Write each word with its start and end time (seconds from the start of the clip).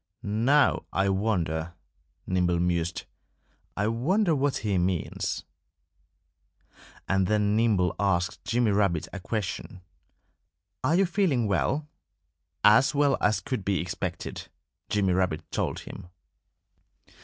"Now, 0.23 0.87
I 0.91 1.09
wonder" 1.09 1.75
Nimble 2.25 2.59
mused 2.59 3.05
"I 3.77 3.87
wonder 3.87 4.33
what 4.35 4.57
he 4.65 4.79
means." 4.79 5.43
And 7.07 7.27
then 7.27 7.55
Nimble 7.55 7.95
asked 7.99 8.43
Jimmy 8.43 8.71
Rabbit 8.71 9.07
a 9.13 9.19
question: 9.19 9.81
"Are 10.83 10.95
you 10.95 11.05
feeling 11.05 11.45
well?" 11.47 11.87
"As 12.63 12.95
well 12.95 13.15
as 13.21 13.41
could 13.41 13.63
be 13.63 13.79
expected!" 13.79 14.47
Jimmy 14.89 15.13
Rabbit 15.13 15.43
told 15.51 15.81
him. 15.81 16.07